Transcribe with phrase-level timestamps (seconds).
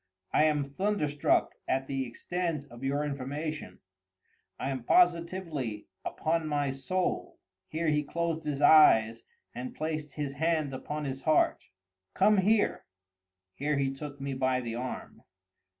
[0.33, 8.01] "I am thunderstruck at the extent of your information—I am positively—upon my soul." [Here he
[8.01, 9.21] closed his eyes
[9.53, 11.65] and placed his hand upon his heart.]
[12.15, 12.87] "Come here!"
[13.53, 15.21] [Here he took me by the arm.